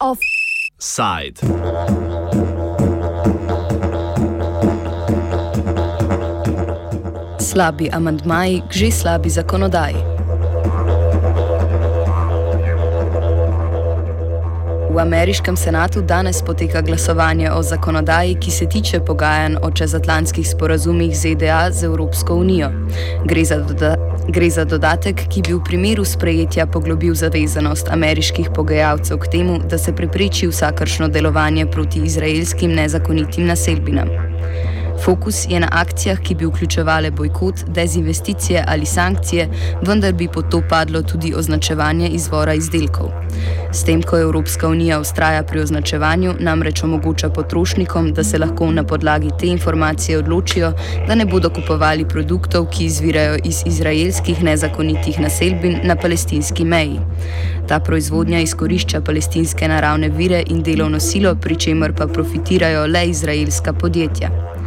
Offside. 0.00 1.36
Slabi 7.38 7.90
amantmaji 7.90 8.60
k 8.60 8.72
že 8.72 8.92
slabi 8.92 9.30
zakonodaji. 9.30 10.17
V 14.98 15.00
ameriškem 15.00 15.56
senatu 15.56 16.00
danes 16.02 16.42
poteka 16.42 16.80
glasovanje 16.82 17.50
o 17.52 17.62
zakonodaji, 17.62 18.34
ki 18.34 18.50
se 18.50 18.66
tiče 18.66 19.00
pogajanj 19.00 19.54
o 19.62 19.70
čezatlantskih 19.70 20.48
sporazumih 20.48 21.14
ZDA 21.16 21.70
z 21.70 21.84
Evropsko 21.84 22.34
unijo. 22.34 22.70
Gre 23.24 23.44
za, 23.44 23.56
doda 23.56 23.94
gre 24.28 24.50
za 24.50 24.64
dodatek, 24.64 25.22
ki 25.30 25.42
bi 25.42 25.54
v 25.54 25.60
primeru 25.64 26.04
sprejetja 26.04 26.66
poglobil 26.66 27.14
zavezanost 27.14 27.88
ameriških 27.88 28.50
pogajalcev 28.54 29.18
k 29.18 29.30
temu, 29.36 29.60
da 29.70 29.78
se 29.78 29.94
prepreči 29.94 30.48
vsakršno 30.50 31.08
delovanje 31.08 31.66
proti 31.66 32.02
izraelskim 32.02 32.74
nezakonitim 32.74 33.46
naselbinam. 33.46 34.10
Fokus 35.04 35.46
je 35.48 35.60
na 35.60 35.68
akcijah, 35.72 36.18
ki 36.18 36.34
bi 36.34 36.46
vključevale 36.46 37.10
bojkot, 37.10 37.54
dezinvesticije 37.66 38.64
ali 38.68 38.86
sankcije, 38.86 39.48
vendar 39.82 40.12
bi 40.12 40.28
pod 40.28 40.50
to 40.50 40.62
padlo 40.68 41.02
tudi 41.02 41.34
označevanje 41.36 42.08
izvora 42.08 42.54
izdelkov. 42.54 43.10
S 43.72 43.84
tem, 43.84 44.02
ko 44.02 44.18
Evropska 44.18 44.68
unija 44.68 45.00
ustraja 45.00 45.42
pri 45.42 45.60
označevanju, 45.60 46.34
namreč 46.40 46.82
omogoča 46.82 47.28
potrošnikom, 47.28 48.12
da 48.12 48.24
se 48.24 48.38
lahko 48.38 48.70
na 48.70 48.84
podlagi 48.84 49.30
te 49.40 49.46
informacije 49.46 50.18
odločijo, 50.18 50.72
da 51.06 51.14
ne 51.14 51.24
bodo 51.24 51.50
kupovali 51.50 52.08
produktov, 52.08 52.66
ki 52.70 52.84
izvirajo 52.84 53.38
iz 53.44 53.62
izraelskih 53.66 54.42
nezakonitih 54.42 55.20
naselbin 55.20 55.80
na 55.84 55.96
palestinski 55.96 56.64
meji. 56.64 57.00
Ta 57.68 57.80
proizvodnja 57.80 58.40
izkorišča 58.40 59.00
palestinske 59.00 59.68
naravne 59.68 60.08
vire 60.08 60.42
in 60.46 60.62
delovno 60.62 61.00
silo, 61.00 61.34
pri 61.34 61.56
čemer 61.56 61.94
pa 61.96 62.06
profitirajo 62.06 62.86
le 62.86 63.06
izraelska 63.06 63.72
podjetja. 63.72 64.57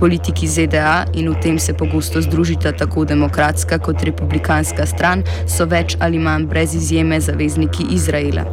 Politiki 0.00 0.48
ZDA, 0.48 1.04
in 1.12 1.28
v 1.28 1.36
tem 1.42 1.58
se 1.58 1.74
pogosto 1.76 2.22
združita 2.24 2.72
tako 2.72 3.04
demokratska 3.04 3.78
kot 3.78 4.02
republikanska 4.02 4.86
stran, 4.86 5.24
so 5.46 5.66
več 5.68 5.96
ali 6.00 6.18
manj 6.18 6.46
brez 6.48 6.74
izjeme 6.74 7.20
zavezniki 7.20 7.84
Izraela. 7.92 8.46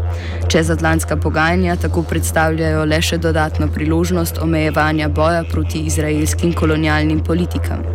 Čezatlantska 0.52 1.18
pogajanja 1.18 1.76
tako 1.76 2.04
predstavljajo 2.04 2.84
le 2.86 3.02
še 3.02 3.18
dodatno 3.18 3.72
priložnost 3.72 4.42
omejevanja 4.44 5.08
boja 5.08 5.44
proti 5.52 5.86
izraelskim 5.88 6.54
kolonialnim 6.54 7.24
politikam. 7.24 7.88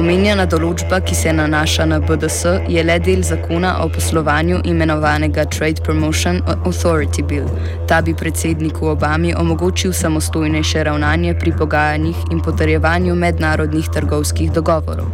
Omenjena 0.00 0.46
določba, 0.48 1.02
ki 1.04 1.12
se 1.12 1.32
nanaša 1.36 1.84
na 1.90 1.98
BDS, 2.00 2.52
je 2.72 2.84
le 2.86 2.94
del 3.04 3.20
zakona 3.26 3.74
o 3.84 3.88
poslovanju 3.92 4.62
imenovanega 4.70 5.44
Trade 5.44 5.84
Promotion 5.84 6.40
Authority 6.54 7.20
Bill. 7.20 7.50
Ta 7.90 8.00
bi 8.00 8.14
predsedniku 8.16 8.88
Obami 8.94 9.34
omogočil 9.36 9.92
samostojnejše 9.92 10.86
ravnanje 10.88 11.34
pri 11.42 11.52
pogajanjih 11.52 12.24
in 12.32 12.40
potrjevanju 12.40 13.14
mednarodnih 13.14 13.92
trgovskih 13.92 14.48
dogovorov. 14.56 15.12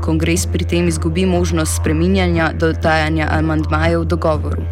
Kongres 0.00 0.46
pri 0.46 0.64
tem 0.64 0.88
izgubi 0.88 1.26
možnost 1.26 1.76
spreminjanja 1.76 2.52
dodajanja 2.54 3.28
amandmajev 3.30 4.04
dogovoru. 4.04 4.62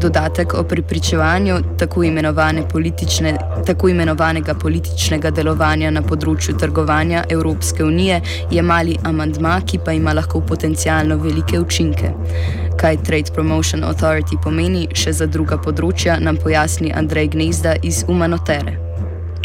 Dodatek 0.00 0.54
o 0.54 0.62
prepričevanju 0.62 1.56
tako, 1.78 2.02
imenovane 2.04 2.62
tako 3.66 3.88
imenovanega 3.88 4.54
političnega 4.54 5.30
delovanja 5.30 5.90
na 5.90 6.02
področju 6.02 6.56
trgovanja 6.58 7.24
Evropske 7.28 7.84
unije 7.84 8.20
je 8.50 8.62
mali 8.62 8.96
amandma, 9.04 9.60
ki 9.66 9.78
pa 9.84 9.92
ima 9.92 10.12
lahko 10.12 10.40
potencialno 10.40 11.16
velike 11.16 11.60
učinke. 11.60 12.12
Kaj 12.80 13.02
Trade 13.04 13.34
Promotion 13.34 13.84
Authority 13.84 14.40
pomeni 14.42 14.88
še 14.94 15.12
za 15.12 15.26
druga 15.26 15.58
področja, 15.60 16.20
nam 16.20 16.40
pojasni 16.40 16.94
Andrej 16.96 17.34
Gnezda 17.36 17.76
iz 17.82 18.04
Umanotere. 18.08 18.89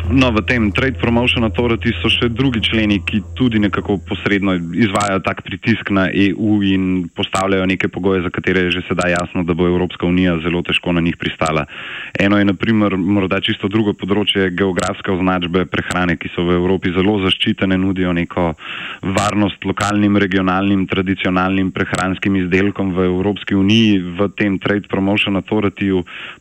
No, 0.06 0.30
v 0.30 0.46
tem 0.46 0.70
Trade 0.70 1.02
Promotion 1.02 1.42
Authority 1.50 1.90
so 1.98 2.12
še 2.14 2.30
drugi 2.30 2.62
členi, 2.62 3.00
ki 3.02 3.24
tudi 3.34 3.58
nekako 3.58 3.98
posredno 4.06 4.54
izvajajo 4.54 5.18
tak 5.26 5.42
pritisk 5.42 5.90
na 5.90 6.06
EU 6.14 6.62
in 6.62 7.10
postavljajo 7.10 7.66
neke 7.66 7.90
pogoje, 7.90 8.22
za 8.22 8.30
katere 8.30 8.68
je 8.70 8.78
že 8.78 8.82
sedaj 8.86 9.18
jasno, 9.18 9.42
da 9.42 9.58
bo 9.58 9.66
Evropska 9.66 10.06
unija 10.06 10.38
zelo 10.46 10.62
težko 10.62 10.94
na 10.94 11.02
njih 11.02 11.18
pristala. 11.18 11.66
Eno 12.14 12.38
je 12.38 12.46
naprimer 12.46 12.94
morda 12.98 13.42
čisto 13.42 13.66
drugo 13.66 13.96
področje 13.98 14.54
geografske 14.54 15.10
označbe 15.10 15.66
prehrane, 15.66 16.20
ki 16.22 16.30
so 16.38 16.46
v 16.46 16.54
Evropi 16.54 16.94
zelo 16.94 17.18
zaščitene, 17.26 17.74
nudijo 17.74 18.14
neko 18.14 18.54
varnost 19.02 19.66
lokalnim, 19.66 20.22
regionalnim, 20.22 20.86
tradicionalnim 20.86 21.74
prehranskim 21.74 22.38
izdelkom 22.46 22.94
v 22.94 23.10
Evropski 23.10 23.58
uniji. 23.58 24.06
V 24.22 24.30
tem 24.38 24.62
Trade 24.62 24.86
Promotion 24.86 25.42
Authority 25.42 25.90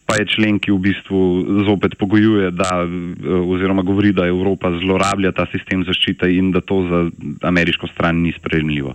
pa 0.05 0.21
je 0.21 0.29
člen, 0.37 0.61
ki 0.61 0.69
v 0.69 0.83
bistvu 0.85 1.21
zopet 1.65 1.97
pogojuje, 1.97 2.53
da 2.53 2.85
oziroma 3.55 3.83
govori, 3.83 4.13
da 4.13 4.27
Evropa 4.27 4.73
zlorablja 4.81 5.33
ta 5.33 5.47
sistem 5.53 5.85
zaščite 5.85 6.31
in 6.37 6.53
da 6.53 6.61
to 6.61 6.83
za 6.91 7.05
ameriško 7.49 7.87
stran 7.95 8.23
ni 8.23 8.33
sprejemljivo. 8.39 8.95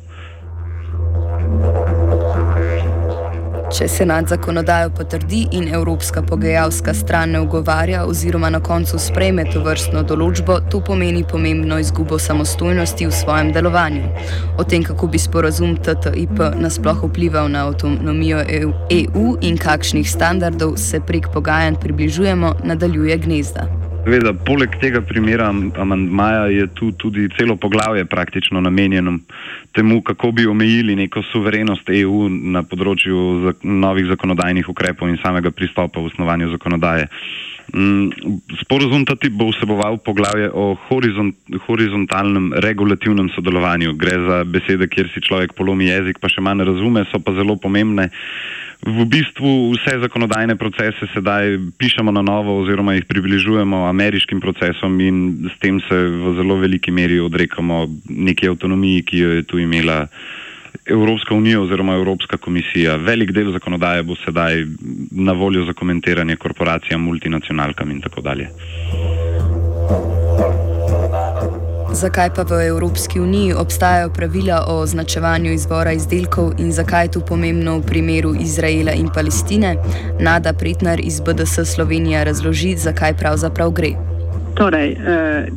Če 3.70 3.86
senat 3.86 4.32
zakonodajo 4.32 4.90
potrdi 4.98 5.44
in 5.54 5.68
evropska 5.70 6.24
pogajalska 6.26 6.94
stran 6.98 7.36
ne 7.36 7.42
ugovarja 7.44 8.00
oziroma 8.10 8.50
na 8.50 8.60
koncu 8.66 8.98
sprejme 8.98 9.44
to 9.54 9.62
vrstno 9.62 10.02
določbo, 10.10 10.56
to 10.74 10.82
pomeni 10.82 11.22
pomembno 11.22 11.78
izgubo 11.78 12.18
samostojnosti 12.18 13.06
v 13.06 13.14
svojem 13.14 13.52
delovanju. 13.54 14.10
O 14.58 14.66
tem, 14.66 14.82
kako 14.88 15.12
bi 15.14 15.22
sporazum 15.22 15.76
TTIP 15.78 16.42
nasploh 16.58 17.04
vplival 17.06 17.52
na 17.54 17.68
avtonomijo 17.68 18.42
EU 18.98 19.28
in 19.46 19.62
kakšnih 19.62 20.10
standardov 20.10 20.80
se 20.82 20.98
prek 21.06 21.30
pogajanj 21.36 21.78
približujemo, 21.84 22.56
nadaljuje 22.66 23.22
gnezda. 23.28 23.70
Seveda, 24.10 24.32
poleg 24.34 24.74
tega 24.82 25.04
primera 25.06 25.52
amandmaja 25.54 26.48
je 26.50 26.64
tu 26.74 26.88
tudi 26.98 27.28
celo 27.38 27.56
poglavje 27.62 28.08
praktično 28.10 28.62
namenjeno 28.62 29.20
temu, 29.72 30.02
kako 30.02 30.32
bi 30.32 30.48
omejili 30.48 30.96
neko 30.96 31.22
suverenost 31.30 31.90
EU 31.94 32.24
na 32.30 32.64
področju 32.66 33.54
novih 33.62 34.10
zakonodajnih 34.10 34.72
ukrepov 34.74 35.14
in 35.14 35.22
samega 35.22 35.54
pristopa 35.54 36.02
v 36.02 36.10
osnovanju 36.10 36.50
zakonodaje. 36.56 37.06
Mm, 37.06 37.59
sporozum 38.64 39.06
ta 39.06 39.16
tip 39.16 39.34
bo 39.38 39.50
vseboval 39.52 40.00
poglavje 40.06 40.50
o 40.54 40.74
horizont, 40.90 41.36
horizontalnem 41.68 42.54
regulativnem 42.66 43.30
sodelovanju. 43.36 43.94
Gre 44.00 44.18
za 44.26 44.44
besede, 44.44 44.90
kjer 44.90 45.12
si 45.14 45.22
človek 45.22 45.54
polomi 45.58 45.90
jezik, 45.90 46.20
pa 46.20 46.32
še 46.32 46.42
manj 46.42 46.66
razume, 46.70 47.06
so 47.12 47.22
pa 47.22 47.36
zelo 47.38 47.60
pomembne 47.62 48.10
v 48.80 49.04
bistvu 49.04 49.76
vse 49.76 50.00
zakonodajne 50.00 50.56
procese 50.56 51.08
sedaj 51.12 51.58
pišemo 51.76 52.12
na 52.16 52.24
novo 52.24 52.56
oziroma 52.62 52.96
jih 52.96 53.06
približujemo 53.12 53.84
ameriškim 53.90 54.40
procesom 54.40 54.96
in 55.04 55.18
s 55.52 55.60
tem 55.60 55.82
se 55.84 55.96
v 55.96 56.36
zelo 56.40 56.56
veliki 56.56 56.92
meri 56.92 57.20
odrekamo 57.20 57.88
neki 58.08 58.48
avtonomiji, 58.48 59.04
ki 59.04 59.18
jo 59.20 59.30
je 59.36 59.44
tu 59.44 59.60
imela 59.60 60.08
Evropska 60.86 61.36
unija 61.36 61.62
oziroma 61.62 61.96
Evropska 61.96 62.38
komisija. 62.38 62.96
Velik 62.96 63.32
del 63.32 63.52
zakonodaje 63.52 64.04
bo 64.04 64.16
sedaj 64.26 64.66
na 65.12 65.32
voljo 65.32 65.66
za 65.66 65.74
komentiranje 65.74 66.36
korporacijam, 66.36 67.02
multinacionalkam 67.02 67.92
in 67.92 68.02
tako 68.02 68.22
dalje. 68.22 68.50
Zakaj 71.94 72.30
pa 72.36 72.44
v 72.44 72.68
Evropski 72.68 73.20
uniji 73.20 73.54
obstajajo 73.54 74.10
pravila 74.10 74.66
o 74.68 74.80
označevanju 74.80 75.52
izvora 75.52 75.92
izdelkov 75.92 76.52
in 76.60 76.72
zakaj 76.72 77.06
je 77.06 77.12
to 77.12 77.20
pomembno 77.20 77.80
v 77.80 77.86
primeru 77.86 78.36
Izraela 78.40 78.92
in 78.92 79.10
Palestine? 79.14 79.76
Nada 80.20 80.54
Pretnar 80.54 81.00
iz 81.00 81.20
BDS 81.20 81.74
Slovenija 81.74 82.24
razloži, 82.24 82.76
zakaj 82.78 83.14
pravzaprav 83.18 83.72
gre. 83.72 83.90
Torej, 84.56 84.92
eh, 84.92 85.48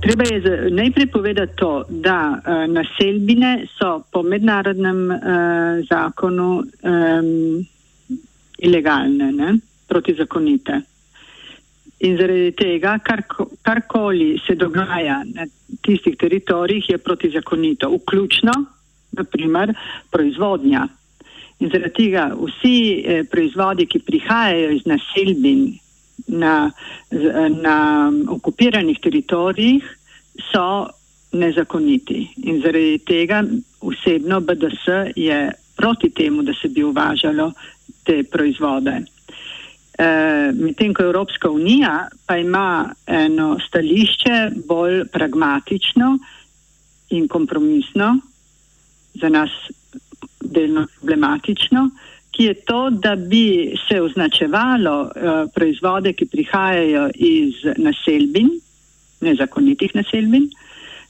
treba 0.00 0.24
je 0.24 0.70
najprej 0.70 1.06
povedati 1.06 1.56
to, 1.56 1.84
da 1.88 2.40
eh, 2.40 2.66
naselbine 2.66 3.66
so 3.78 4.02
po 4.12 4.22
mednarodnem 4.22 5.10
eh, 5.10 5.18
zakonu 5.90 6.62
eh, 6.62 7.22
ilegalne, 8.58 9.32
ne? 9.32 9.58
protizakonite. 9.88 10.80
In 12.00 12.16
zaradi 12.16 12.52
tega, 12.56 12.98
kar, 13.04 13.22
karkoli 13.62 14.38
se 14.46 14.54
dogaja 14.54 15.22
na 15.34 15.46
tistih 15.82 16.16
teritorijih, 16.16 16.90
je 16.90 16.98
protizakonito, 16.98 17.90
vključno, 17.90 18.52
naprimer, 19.12 19.74
proizvodnja. 20.10 20.86
In 21.60 21.68
zaradi 21.68 21.92
tega 21.96 22.30
vsi 22.38 22.76
eh, 23.04 23.24
proizvodi, 23.30 23.86
ki 23.86 24.00
prihajajo 24.06 24.70
iz 24.78 24.86
naselbin 24.88 25.66
na, 26.26 26.70
na 27.62 27.76
okupiranih 28.28 28.98
teritorijih, 29.02 29.84
so 30.52 30.88
nezakoniti. 31.32 32.28
In 32.36 32.60
zaradi 32.62 32.98
tega 33.06 33.44
osebno 33.80 34.40
BDS 34.40 34.86
je 35.16 35.50
proti 35.76 36.10
temu, 36.10 36.42
da 36.42 36.52
se 36.54 36.68
bi 36.68 36.84
uvažalo 36.84 37.52
te 38.04 38.22
proizvode. 38.22 39.00
Medtem 40.54 40.94
ko 40.94 41.02
Evropska 41.02 41.50
unija 41.50 42.08
pa 42.26 42.36
ima 42.36 42.94
eno 43.06 43.58
stališče 43.68 44.50
bolj 44.68 45.04
pragmatično 45.12 46.18
in 47.10 47.28
kompromisno, 47.28 48.16
za 49.14 49.28
nas 49.28 49.50
delno 50.40 50.86
problematično, 51.00 51.90
je 52.40 52.54
to, 52.54 52.90
da 52.90 53.16
bi 53.16 53.74
se 53.88 54.00
označevalo 54.00 55.00
uh, 55.00 55.10
proizvode, 55.54 56.12
ki 56.12 56.26
prihajajo 56.26 57.10
iz 57.14 57.54
naselbin, 57.76 58.48
nezakonitih 59.20 59.94
naselbin, 59.94 60.48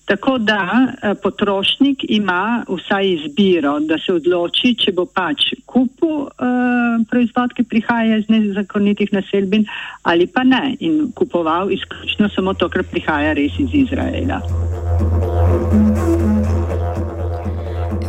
tako 0.04 0.38
da 0.38 0.62
uh, 0.62 1.14
potrošnik 1.22 2.04
ima 2.08 2.64
vsaj 2.68 3.12
izbiro, 3.12 3.78
da 3.80 3.98
se 3.98 4.12
odloči, 4.12 4.74
če 4.74 4.92
bo 4.92 5.06
pač 5.06 5.52
kupil 5.66 6.26
uh, 6.26 6.98
proizvod, 7.10 7.54
ki 7.54 7.62
prihaja 7.62 8.18
iz 8.18 8.26
nezakonitih 8.28 9.12
naselbin 9.14 9.68
ali 10.02 10.26
pa 10.26 10.42
ne 10.44 10.76
in 10.80 11.12
kupoval 11.14 11.70
izključno 11.70 12.28
samo 12.34 12.54
to, 12.54 12.68
kar 12.68 12.82
prihaja 12.82 13.36
res 13.38 13.58
iz 13.58 13.76
Izraela. 13.84 14.42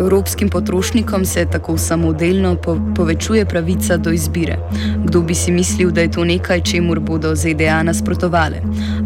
Evropskim 0.01 0.49
potrošnikom 0.49 1.25
se 1.25 1.45
tako 1.45 1.77
samodelno 1.77 2.55
po 2.55 2.77
povečuje 2.95 3.45
pravica 3.45 3.97
do 3.97 4.11
izbire. 4.11 4.57
Kdo 5.05 5.21
bi 5.21 5.35
si 5.35 5.51
mislil, 5.51 5.91
da 5.91 6.01
je 6.01 6.11
to 6.11 6.23
nekaj, 6.23 6.61
čemu 6.61 6.95
bodo 6.99 7.35
ZDA 7.35 7.83
nasprotovali? 7.83 8.55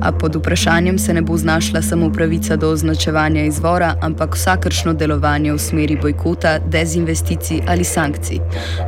A 0.01 0.11
pod 0.11 0.35
vprašanjem 0.35 0.99
se 0.99 1.13
ne 1.13 1.21
bo 1.21 1.37
znašla 1.37 1.81
samo 1.81 2.11
pravica 2.11 2.55
do 2.55 2.69
označevanja 2.69 3.43
izvora, 3.45 3.95
ampak 4.01 4.35
vsakršno 4.35 4.93
delovanje 4.93 5.53
v 5.53 5.59
smeri 5.59 5.97
bojkota, 6.01 6.59
dezinvesticij 6.59 7.61
ali 7.67 7.83
sankcij. 7.83 8.39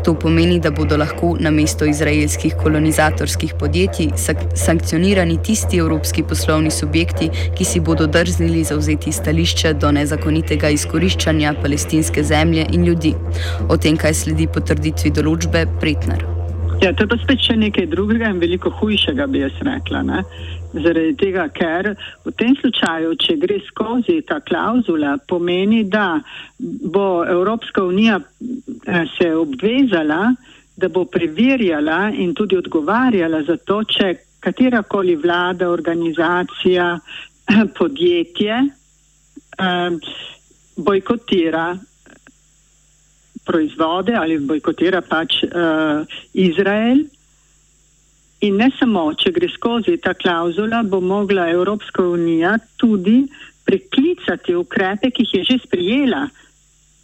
To 0.04 0.14
pomeni, 0.14 0.60
da 0.60 0.72
bodo 0.72 0.98
lahko 0.98 1.36
na 1.40 1.52
mesto 1.52 1.86
izraelskih 1.86 2.56
kolonizatorskih 2.64 3.54
podjetij 3.60 4.10
sankcionirani 4.56 5.44
tisti 5.44 5.78
evropski 5.78 6.24
poslovni 6.24 6.72
subjekti, 6.72 7.30
ki 7.58 7.66
si 7.66 7.80
bodo 7.80 8.08
drznili 8.08 8.64
zauzeti 8.64 9.12
stališče 9.12 9.74
do 9.74 9.92
nezakonitega 9.92 10.70
izkoriščanja 10.70 11.54
palestinskih 11.62 11.97
palestinske 11.98 12.24
zemlje 12.24 12.66
in 12.74 12.86
ljudi. 12.86 13.14
O 13.70 13.78
tem, 13.78 13.98
kaj 13.98 14.14
sledi 14.14 14.48
potrditvi 14.48 15.12
določbe, 15.12 15.66
pretnar. 15.82 16.22
Ja, 16.82 16.94
to 16.94 17.04
je 17.04 17.10
pa 17.10 17.18
spet 17.18 17.42
še 17.42 17.56
nekaj 17.58 17.88
drugega 17.90 18.30
in 18.30 18.40
veliko 18.40 18.70
hujšega, 18.70 19.26
bi 19.28 19.42
jaz 19.42 19.56
rekla. 19.66 20.04
Ne? 20.06 20.22
Zaradi 20.74 21.16
tega, 21.18 21.48
ker 21.50 21.96
v 22.26 22.34
tem 22.38 22.54
slučaju, 22.60 23.16
če 23.18 23.38
gre 23.42 23.58
skozi 23.66 24.20
ta 24.22 24.38
klauzula, 24.46 25.18
pomeni, 25.28 25.84
da 25.90 26.20
bo 26.60 27.26
Evropska 27.26 27.82
unija 27.82 28.20
eh, 28.22 29.06
se 29.18 29.34
obvezala, 29.34 30.36
da 30.78 30.90
bo 30.94 31.08
preverjala 31.10 32.12
in 32.14 32.36
tudi 32.38 32.60
odgovarjala 32.62 33.42
za 33.48 33.58
to, 33.58 33.82
če 33.90 34.14
katerakoli 34.46 35.18
vlada, 35.18 35.72
organizacija, 35.74 36.94
podjetje. 37.80 38.62
Um, 39.58 39.98
bojkotira 40.78 41.78
proizvode 43.46 44.16
ali 44.16 44.40
bojkotira 44.40 45.02
pač 45.02 45.44
uh, 45.44 46.04
Izrael. 46.34 47.06
In 48.46 48.60
ne 48.62 48.68
samo, 48.78 49.08
če 49.18 49.32
gre 49.34 49.50
skozi 49.50 49.96
ta 49.98 50.14
klauzula, 50.14 50.84
bo 50.86 51.00
mogla 51.02 51.48
Evropska 51.50 52.04
unija 52.06 52.58
tudi 52.78 53.24
preklicati 53.66 54.54
ukrepe, 54.56 55.10
ki 55.12 55.26
jih 55.26 55.34
je 55.40 55.48
že 55.48 55.58
sprijela. 55.64 56.28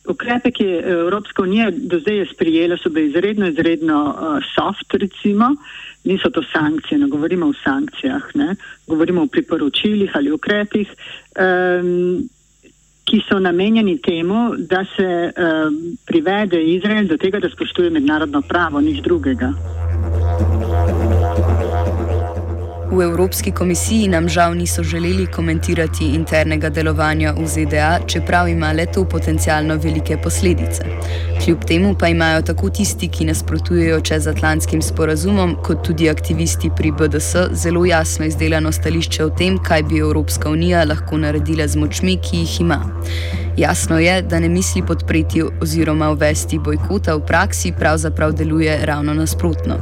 Ukrepe, 0.09 0.51
ki 0.51 0.67
je 0.67 0.83
Evropska 0.93 1.41
unija 1.41 1.71
do 1.71 1.99
zdaj 2.03 2.17
je 2.21 2.27
sprijela, 2.33 2.77
so 2.77 2.91
bili 2.91 3.09
izredno, 3.09 3.47
izredno 3.49 3.97
uh, 4.11 4.37
soft, 4.51 4.93
recimo, 4.93 5.55
niso 6.03 6.29
to 6.29 6.43
sankcije, 6.51 6.99
ne 6.99 7.07
govorimo 7.07 7.49
o 7.49 7.57
sankcijah, 7.63 8.29
ne? 8.35 8.55
govorimo 8.87 9.23
o 9.23 9.31
priporočilih 9.31 10.11
ali 10.13 10.31
ukrepih. 10.31 10.91
Um, 11.39 12.29
ki 13.03 13.21
so 13.29 13.39
namenjeni 13.39 13.97
temu, 14.01 14.55
da 14.57 14.85
se 14.95 15.07
uh, 15.27 15.73
privede 16.05 16.61
Izrael 16.63 17.07
do 17.07 17.17
tega, 17.17 17.39
da 17.39 17.49
spoštuje 17.49 17.89
mednarodno 17.89 18.41
pravo, 18.41 18.81
nič 18.81 19.01
drugega. 19.03 19.53
V 22.93 23.01
Evropski 23.01 23.51
komisiji 23.51 24.07
nam 24.07 24.29
žal 24.29 24.55
niso 24.55 24.83
želeli 24.83 25.25
komentirati 25.25 26.05
internega 26.05 26.69
delovanja 26.69 27.33
v 27.37 27.47
ZDA, 27.47 27.99
čeprav 28.07 28.47
ima 28.47 28.71
le 28.71 28.85
to 28.85 29.05
potencialno 29.05 29.75
velike 29.75 30.17
posledice. 30.17 30.83
Kljub 31.43 31.65
temu 31.65 31.95
pa 31.99 32.07
imajo 32.07 32.41
tako 32.41 32.69
tisti, 32.69 33.07
ki 33.07 33.25
nasprotujejo 33.25 33.99
čezatlantskim 34.01 34.81
sporazumom, 34.81 35.55
kot 35.63 35.81
tudi 35.87 36.09
aktivisti 36.09 36.69
pri 36.77 36.91
BDS 36.91 37.35
zelo 37.51 37.85
jasno 37.85 38.25
izdelano 38.25 38.71
stališče 38.71 39.25
o 39.25 39.29
tem, 39.29 39.57
kaj 39.57 39.83
bi 39.83 39.97
Evropska 39.97 40.49
unija 40.49 40.83
lahko 40.83 41.17
naredila 41.17 41.67
z 41.67 41.75
močmi, 41.75 42.17
ki 42.21 42.37
jih 42.37 42.61
ima. 42.61 42.79
Jasno 43.57 43.99
je, 43.99 44.21
da 44.21 44.39
ne 44.39 44.49
misli 44.49 44.81
podpreti 44.87 45.43
oziroma 45.61 46.09
uvesti 46.11 46.59
bojkota 46.59 47.15
v 47.15 47.25
praksi, 47.25 47.73
pravzaprav 47.79 48.31
deluje 48.31 48.79
ravno 48.85 49.13
nasprotno. 49.13 49.75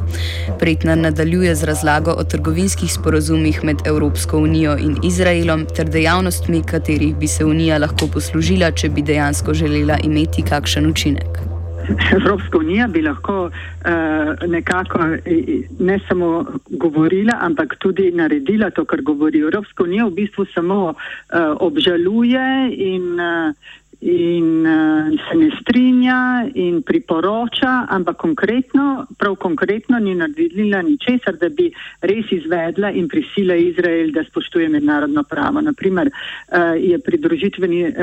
Pretnar 0.58 0.98
nadaljuje 0.98 1.54
z 1.54 1.64
razlago 1.64 2.10
o 2.10 2.24
trgovinskih 2.24 2.92
sporazumih 2.92 3.64
med 3.64 3.76
Evropsko 3.86 4.38
unijo 4.38 4.76
in 4.78 4.96
Izraelom 5.02 5.66
ter 5.76 5.88
dejavnostmi, 5.88 6.62
katerih 6.62 7.16
bi 7.16 7.28
se 7.28 7.44
unija 7.44 7.78
lahko 7.78 8.06
poslužila, 8.12 8.70
če 8.70 8.88
bi 8.88 9.02
dejansko 9.02 9.54
želela 9.54 9.98
imeti 10.04 10.42
kakšen 10.42 10.86
učinek. 10.86 11.51
Evropska 12.12 12.58
unija 12.58 12.88
bi 12.88 13.02
lahko 13.02 13.44
uh, 13.44 13.52
nekako 14.48 14.98
ne 15.78 15.98
samo 16.08 16.44
govorila, 16.70 17.32
ampak 17.40 17.76
tudi 17.78 18.10
naredila 18.10 18.70
to, 18.70 18.84
kar 18.84 19.02
govori. 19.02 19.40
Evropska 19.40 19.82
unija 19.82 20.06
v 20.06 20.10
bistvu 20.10 20.46
samo 20.54 20.84
uh, 20.84 20.94
obžaluje 21.60 22.70
in 22.76 23.20
uh, 23.20 23.54
in 24.02 24.66
uh, 24.66 25.18
se 25.28 25.36
ne 25.36 25.48
strinja 25.60 26.50
in 26.54 26.82
priporoča, 26.82 27.86
ampak 27.88 28.16
konkretno, 28.16 29.06
prav 29.18 29.36
konkretno 29.36 29.98
ni 29.98 30.14
naredila 30.14 30.82
ničesar, 30.82 31.36
da 31.38 31.48
bi 31.48 31.68
res 32.00 32.32
izvedla 32.34 32.90
in 32.90 33.06
prisila 33.08 33.54
Izrael, 33.54 34.10
da 34.10 34.24
spoštuje 34.26 34.68
mednarodno 34.68 35.22
pravo. 35.22 35.62
Naprimer, 35.62 36.10
uh, 36.10 36.74
je 36.82 36.98
pridružitveni 36.98 37.82
uh, 37.86 37.94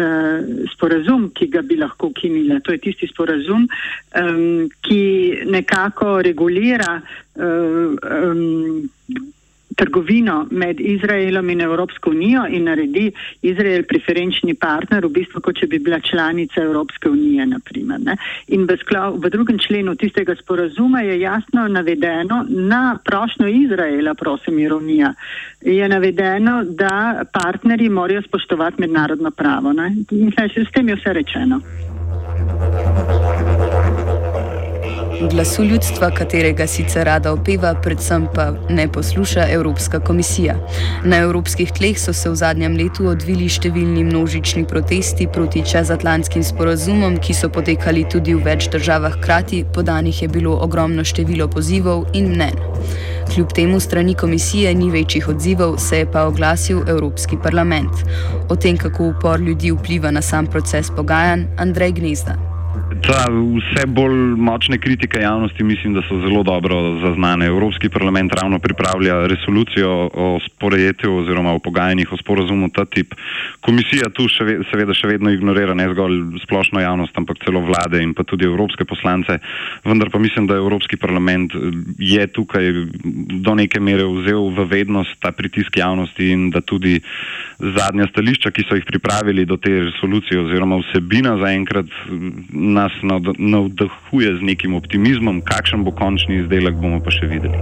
sporazum, 0.72 1.30
ki 1.36 1.50
ga 1.52 1.62
bi 1.62 1.76
lahko 1.76 2.14
ukinila. 2.14 2.62
To 2.64 2.72
je 2.72 2.80
tisti 2.80 3.08
sporazum, 3.12 3.68
um, 4.16 4.70
ki 4.88 5.04
nekako 5.52 6.22
regulira 6.24 7.02
uh, 7.02 7.44
um, 7.44 8.88
trgovino 9.80 10.48
med 10.52 10.80
Izraelom 10.80 11.50
in 11.50 11.62
Evropsko 11.62 12.10
unijo 12.10 12.44
in 12.50 12.66
naredi 12.68 13.12
Izrael 13.42 13.86
preferenčni 13.88 14.54
partner, 14.60 15.06
v 15.06 15.14
bistvu 15.20 15.42
kot 15.46 15.60
če 15.60 15.70
bi 15.72 15.80
bila 15.80 16.02
članica 16.04 16.62
Evropske 16.62 17.10
unije. 17.10 17.46
Naprimer, 17.50 18.04
in 18.48 18.66
v, 18.68 18.78
sklav, 18.84 19.16
v 19.24 19.32
drugem 19.32 19.60
členu 19.60 19.96
tistega 19.96 20.36
sporazuma 20.36 21.02
je 21.08 21.20
jasno 21.22 21.68
navedeno 21.68 22.44
na 22.50 22.98
prošnjo 23.06 23.48
Izraela, 23.48 24.14
prosim, 24.20 24.60
ironija, 24.60 25.14
je 25.62 25.90
navedeno, 25.90 26.64
da 26.64 27.24
partnerji 27.34 27.90
morajo 27.90 28.22
spoštovati 28.28 28.82
mednarodno 28.82 29.32
pravo. 29.32 29.74
Ne? 29.74 29.94
In 30.12 30.34
s 30.36 30.72
tem 30.76 30.90
je 30.90 31.00
vse 31.00 31.14
rečeno. 31.14 31.62
Glasu 35.20 35.64
ljudstva, 35.64 36.12
katerega 36.16 36.64
sicer 36.68 37.04
rada 37.06 37.34
opeva, 37.34 37.74
predvsem 37.84 38.28
pa 38.36 38.54
ne 38.70 38.88
posluša 38.88 39.48
Evropska 39.52 40.00
komisija. 40.00 40.56
Na 41.04 41.18
evropskih 41.18 41.72
tleh 41.76 42.00
so 42.00 42.14
se 42.14 42.30
v 42.30 42.36
zadnjem 42.40 42.78
letu 42.80 43.10
odvili 43.12 43.50
številni 43.52 44.06
množični 44.08 44.64
protesti 44.68 45.28
proti 45.28 45.66
čezatlantskim 45.68 46.44
sporazumom, 46.44 47.18
ki 47.20 47.36
so 47.36 47.50
potekali 47.52 48.06
tudi 48.08 48.38
v 48.38 48.46
več 48.48 48.70
državah 48.72 49.18
hkrati, 49.18 49.66
podanih 49.76 50.22
je 50.24 50.30
bilo 50.32 50.56
ogromno 50.56 51.04
število 51.04 51.50
pozivov 51.52 52.06
in 52.14 52.32
mnen. 52.32 52.56
Kljub 53.34 53.52
temu 53.56 53.80
strani 53.84 54.16
komisije 54.16 54.72
ni 54.76 54.88
večjih 54.90 55.28
odzivov, 55.36 55.78
se 55.84 56.00
je 56.00 56.12
pa 56.12 56.30
oglasil 56.32 56.86
Evropski 56.88 57.38
parlament. 57.44 58.06
O 58.50 58.56
tem, 58.56 58.80
kako 58.80 59.12
upor 59.12 59.44
ljudi 59.44 59.76
vpliva 59.76 60.16
na 60.16 60.22
sam 60.22 60.48
proces 60.48 60.88
pogajanj, 60.96 61.50
Andrej 61.58 61.92
Gnezda. 62.00 62.40
Ta 63.00 63.26
vse 63.32 63.86
bolj 63.88 64.36
močne 64.38 64.78
kritike 64.78 65.20
javnosti 65.22 65.64
mislim, 65.64 65.94
da 65.94 66.02
so 66.02 66.20
zelo 66.20 66.44
dobro 66.44 67.00
zaznane. 67.02 67.46
Evropski 67.46 67.90
parlament 67.90 68.34
ravno 68.34 68.60
pripravlja 68.60 69.28
resolucijo 69.28 70.10
o 70.14 70.40
sporejetju 70.46 71.16
oziroma 71.16 71.54
o 71.54 71.60
pogajanjih 71.60 72.14
o 72.14 72.18
sporazumu 72.18 72.70
ta 72.70 72.86
tip. 72.86 73.14
Komisija 73.62 74.10
tu 74.10 74.28
še, 74.28 74.60
seveda 74.72 74.94
še 74.94 75.08
vedno 75.08 75.32
ignorira 75.32 75.74
ne 75.74 75.88
zgolj 75.94 76.40
splošno 76.44 76.82
javnost, 76.82 77.18
ampak 77.18 77.42
celo 77.46 77.64
vlade 77.66 78.04
in 78.04 78.14
pa 78.14 78.24
tudi 78.24 78.46
evropske 78.46 78.86
poslance. 78.86 79.40
Vendar 79.86 80.10
pa 80.10 80.20
mislim, 80.20 80.48
da 80.48 80.60
Evropski 80.60 80.98
parlament 80.98 81.54
je 81.98 82.28
tukaj 82.28 82.72
do 83.46 83.56
neke 83.56 83.80
mere 83.80 84.06
vzel 84.06 84.50
v 84.56 84.68
vednost 84.70 85.20
ta 85.22 85.32
pritisk 85.32 85.78
javnosti 85.78 86.32
in 86.32 86.50
da 86.50 86.62
tudi 86.62 87.00
zadnja 87.60 88.08
stališča, 88.12 88.52
ki 88.52 88.68
so 88.68 88.78
jih 88.78 88.86
pripravili 88.88 89.46
do 89.46 89.58
te 89.58 89.72
resolucije 89.90 90.40
oziroma 90.46 90.80
vsebina 90.84 91.38
zaenkrat 91.42 91.90
nas 92.74 92.92
navdahuje 93.38 94.36
z 94.38 94.42
nekim 94.42 94.76
optimizmom, 94.76 95.42
kakšen 95.42 95.84
bo 95.84 95.92
končni 95.92 96.44
izdelek, 96.44 96.78
bomo 96.80 97.02
pa 97.04 97.12
še 97.12 97.28
videli. 97.28 97.58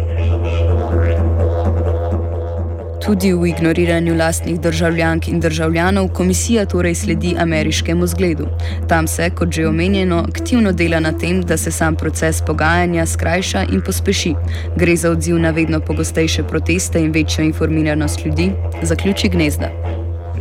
Tudi 3.07 3.31
v 3.33 3.47
ignoriranju 3.47 4.15
lastnih 4.15 4.59
državljank 4.59 5.27
in 5.27 5.39
državljanov 5.39 6.07
komisija 6.07 6.65
torej 6.65 6.95
sledi 6.95 7.35
ameriškemu 7.39 8.07
zgledu. 8.07 8.47
Tam 8.89 9.07
se, 9.07 9.29
kot 9.29 9.51
že 9.51 9.67
omenjeno, 9.67 10.25
aktivno 10.29 10.71
dela 10.71 10.99
na 10.99 11.11
tem, 11.11 11.41
da 11.41 11.57
se 11.57 11.71
sam 11.71 11.95
proces 11.95 12.41
pogajanja 12.41 13.05
skrajša 13.05 13.63
in 13.71 13.81
pospeši. 13.81 14.33
Gre 14.75 14.95
za 14.95 15.11
odziv 15.11 15.39
na 15.39 15.51
vedno 15.51 15.79
pogostejše 15.79 16.43
proteste 16.43 16.99
in 16.99 17.11
večjo 17.11 17.45
informiranost 17.45 18.25
ljudi, 18.25 18.51
zaključi 18.81 19.29
gnezda. 19.29 19.71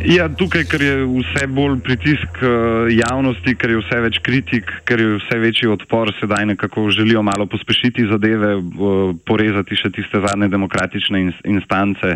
Ja, 0.07 0.29
tukaj, 0.31 0.63
ker 0.71 0.79
je 0.79 0.91
vse 1.03 1.49
bolj 1.51 1.81
pritisk 1.83 2.39
uh, 2.39 2.87
javnosti, 2.87 3.51
ker 3.59 3.73
je 3.73 3.79
vse 3.81 3.97
več 4.05 4.19
kritik, 4.23 4.71
ker 4.87 5.03
je 5.03 5.17
vse 5.17 5.39
večji 5.41 5.67
odpor, 5.73 6.13
sedaj 6.15 6.45
nekako 6.53 6.85
želijo 6.95 7.25
malo 7.27 7.43
pospešiti 7.51 8.07
zadeve, 8.07 8.53
uh, 8.55 9.11
porezati 9.27 9.75
še 9.75 9.91
tiste 9.91 10.23
zadnje 10.23 10.47
demokratične 10.53 11.25
in, 11.25 11.33
instance. 11.57 12.13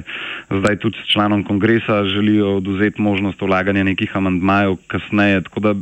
Zdaj 0.47 0.79
tudi 0.79 1.03
s 1.03 1.11
članom 1.11 1.43
kongresa 1.43 2.05
želijo 2.07 2.55
oduzeti 2.61 3.03
možnost 3.03 3.43
vlaganja 3.43 3.83
nekih 3.83 4.15
amandmajev 4.15 4.79
kasneje. 4.87 5.43
Tako 5.51 5.67
da 5.67 5.75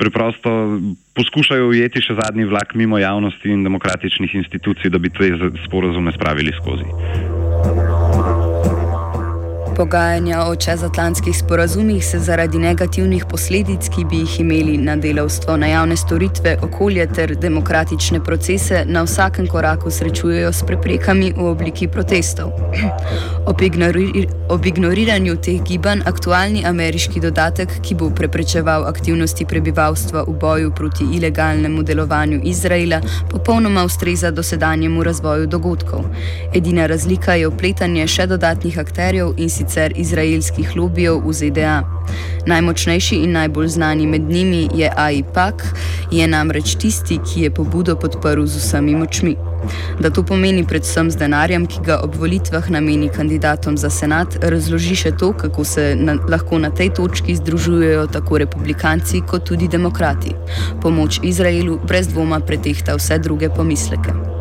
preprosto 0.00 0.80
poskušajo 1.12 1.68
ujeti 1.68 2.00
še 2.08 2.16
zadnji 2.24 2.48
vlak 2.48 2.72
mimo 2.72 2.96
javnosti 2.98 3.52
in 3.52 3.68
demokratičnih 3.68 4.40
institucij, 4.40 4.88
da 4.88 4.98
bi 4.98 5.12
te 5.12 5.34
sporozume 5.68 6.16
spravili 6.16 6.56
skozi. 6.56 7.43
Pogajanja 9.76 10.44
o 10.46 10.56
čezatlantskih 10.56 11.38
sporazumih 11.38 12.04
se 12.06 12.18
zaradi 12.18 12.58
negativnih 12.58 13.24
posledic, 13.30 13.88
ki 13.88 14.04
bi 14.04 14.16
jih 14.16 14.40
imeli 14.40 14.76
na 14.78 14.96
delavstvo, 14.96 15.56
na 15.56 15.66
javne 15.66 15.96
storitve, 15.96 16.56
okolje 16.62 17.06
ter 17.12 17.34
demokratične 17.36 18.20
procese, 18.24 18.84
na 18.86 19.02
vsakem 19.02 19.46
koraku 19.46 19.90
srečujejo 19.90 20.52
s 20.52 20.62
preprekami 20.62 21.32
v 21.36 21.46
obliki 21.46 21.88
protestov. 21.88 22.52
Ob, 23.50 23.62
ignori 23.62 24.28
ob 24.48 24.66
ignoriranju 24.66 25.36
teh 25.36 25.60
gibanj 25.62 26.00
aktualni 26.06 26.62
ameriški 26.66 27.20
dodatek, 27.20 27.68
ki 27.82 27.94
bo 27.94 28.08
preprečeval 28.10 28.86
aktivnosti 28.88 29.44
prebivalstva 29.44 30.22
v 30.28 30.36
boju 30.40 30.70
proti 30.74 31.04
ilegalnemu 31.16 31.82
delovanju 31.82 32.40
Izraela, 32.44 33.00
popolnoma 33.30 33.84
ustreza 33.84 34.30
dosedanjemu 34.30 35.02
razvoju 35.02 35.46
dogodkov. 35.46 36.06
Edina 36.54 36.86
razlika 36.86 37.34
je 37.34 37.46
opletanje 37.46 38.06
še 38.08 38.26
dodatnih 38.26 38.78
akterjev 38.78 39.34
in 39.36 39.50
sicer 39.50 39.63
sicer 39.64 39.92
izraelskih 39.96 40.76
lobijev 40.76 41.20
v 41.24 41.32
ZDA. 41.32 41.82
Najmočnejši 42.46 43.16
in 43.16 43.32
najbolj 43.32 43.68
znani 43.68 44.06
med 44.06 44.22
njimi 44.22 44.68
je 44.74 44.90
AIPAC, 44.96 45.54
je 46.10 46.26
namreč 46.28 46.74
tisti, 46.74 47.18
ki 47.18 47.42
je 47.42 47.50
pobudo 47.50 47.96
podprl 47.96 48.44
z 48.46 48.60
vsemi 48.60 48.94
močmi. 48.94 49.36
Da 50.00 50.10
to 50.10 50.22
pomeni 50.22 50.66
predvsem 50.66 51.10
z 51.10 51.16
denarjem, 51.16 51.66
ki 51.66 51.80
ga 51.86 51.98
ob 52.04 52.16
volitvah 52.20 52.68
nameni 52.70 53.08
kandidatom 53.08 53.78
za 53.80 53.90
senat, 53.90 54.36
razloži 54.42 54.96
še 54.96 55.14
to, 55.16 55.32
kako 55.32 55.64
se 55.64 55.94
na, 55.96 56.18
lahko 56.28 56.58
na 56.58 56.70
tej 56.70 56.92
točki 56.92 57.36
združujejo 57.40 58.06
tako 58.12 58.38
republikanci 58.44 59.24
kot 59.24 59.48
tudi 59.48 59.68
demokrati. 59.68 60.36
Pomoč 60.82 61.20
Izraelu 61.22 61.80
brez 61.88 62.12
dvoma 62.12 62.40
pretehta 62.40 63.00
vse 63.00 63.18
druge 63.18 63.48
pomisleke. 63.48 64.33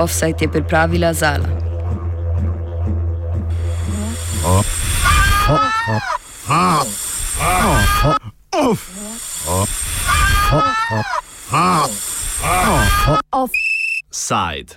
Offside 0.00 0.36
je 0.40 0.48
pripravila 0.48 1.12
Zala. 1.12 1.48
Offside. 13.32 14.68